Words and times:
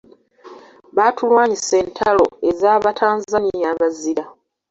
Batulwanyisa 0.95 1.73
entalo 1.83 2.25
ez'Abatanzania 2.49 3.65
abazira. 3.73 4.25